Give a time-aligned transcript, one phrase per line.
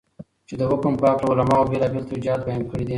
[0.47, 2.89] چې دحكم په هكله علماؤ بيلابيل توجيهات بيان كړي دي.